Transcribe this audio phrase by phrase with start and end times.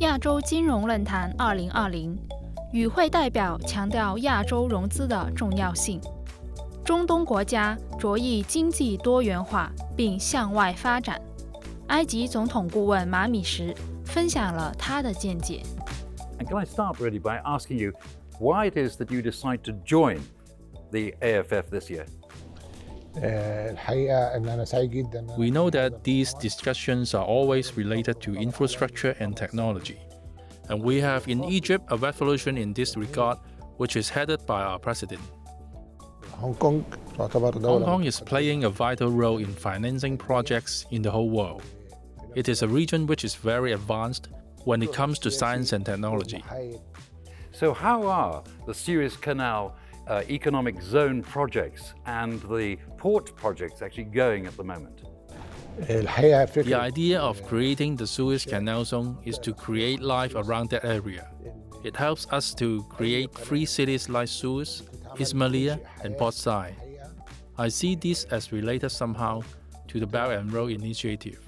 [0.00, 2.16] 亚洲金融论坛2020
[2.72, 6.00] 与会代表强调亚洲融资的重要性。
[6.82, 11.20] 中东国家着意经济多元化并向外发展。
[11.88, 13.74] 埃及总统顾问马米什
[14.06, 15.62] 分享了他的见解。
[16.38, 17.92] And can I start really by asking you
[18.38, 20.20] why it is that you decide to join
[20.92, 22.06] the AFF this year?
[25.36, 29.98] We know that these discussions are always related to infrastructure and technology.
[30.68, 33.38] And we have in Egypt a revolution in this regard,
[33.78, 35.20] which is headed by our president.
[36.32, 36.84] Hong Kong
[37.18, 41.62] Hong Kong is playing a vital role in financing projects in the whole world.
[42.34, 44.28] It is a region which is very advanced
[44.64, 46.44] when it comes to science and technology.
[47.52, 49.76] So, how are the Suez Canal
[50.10, 55.02] uh, economic zone projects and the port projects actually going at the moment?
[55.78, 61.30] The idea of creating the Suez Canal Zone is to create life around that area.
[61.84, 64.82] It helps us to create free cities like Suez,
[65.16, 66.74] Ismailia, and Port Said.
[67.56, 69.42] I see this as related somehow
[69.88, 71.40] to the Belt and Road Initiative.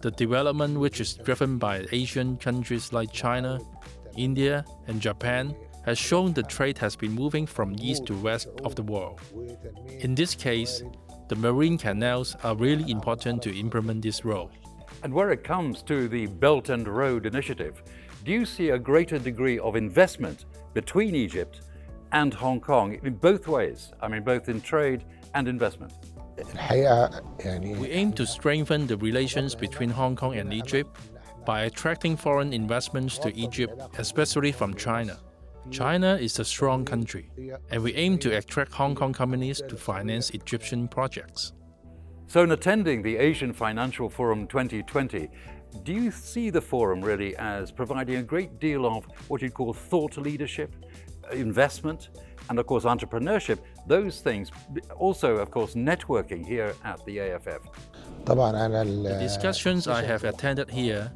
[0.00, 3.60] The development, which is driven by Asian countries like China,
[4.16, 5.54] India, and Japan,
[5.88, 9.18] has shown the trade has been moving from east to west of the world.
[10.00, 10.82] In this case,
[11.28, 14.50] the marine canals are really important to implement this role.
[15.02, 17.82] And where it comes to the Belt and Road Initiative,
[18.22, 20.44] do you see a greater degree of investment
[20.74, 21.62] between Egypt
[22.12, 23.90] and Hong Kong in both ways?
[24.02, 25.94] I mean, both in trade and investment.
[27.80, 30.94] We aim to strengthen the relations between Hong Kong and Egypt
[31.46, 35.16] by attracting foreign investments to Egypt, especially from China.
[35.70, 37.30] China is a strong country,
[37.70, 41.52] and we aim to attract Hong Kong companies to finance Egyptian projects.
[42.26, 45.28] So, in attending the Asian Financial Forum 2020,
[45.82, 49.72] do you see the forum really as providing a great deal of what you'd call
[49.72, 50.74] thought leadership,
[51.32, 52.08] investment,
[52.48, 53.58] and of course entrepreneurship?
[53.86, 54.50] Those things,
[54.96, 57.60] also, of course, networking here at the AFF.
[58.24, 61.12] The discussions I have attended here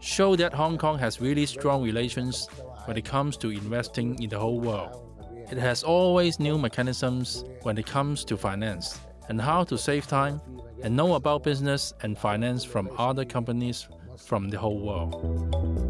[0.00, 2.48] show that Hong Kong has really strong relations
[2.90, 5.14] when it comes to investing in the whole world.
[5.48, 10.40] It has always new mechanisms when it comes to finance and how to save time
[10.82, 13.86] and know about business and finance from other companies
[14.16, 15.89] from the whole world.